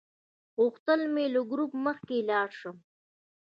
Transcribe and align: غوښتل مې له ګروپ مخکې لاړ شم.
غوښتل 0.59 1.01
مې 1.13 1.25
له 1.33 1.41
ګروپ 1.51 1.71
مخکې 1.85 2.17
لاړ 2.29 2.49
شم. 2.59 2.77